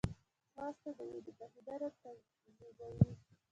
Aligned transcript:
ځغاسته 0.53 0.89
د 0.97 0.99
وینې 1.09 1.31
بهېدنه 1.37 1.89
تنظیموي 2.01 3.11